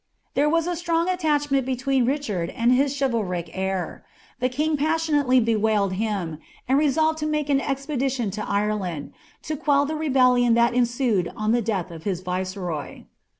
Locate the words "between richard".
1.63-2.51